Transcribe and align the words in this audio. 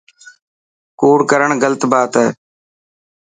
ڪوڙ 0.99 1.17
ڪرڻ 1.31 1.49
غلط 1.63 1.81
بات 1.91 2.11
هي. 2.21 2.27